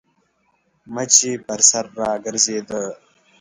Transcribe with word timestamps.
مچ 0.93 1.13
يې 1.27 1.33
پر 1.47 1.59
سر 1.69 1.85
راګرځېده. 1.99 2.81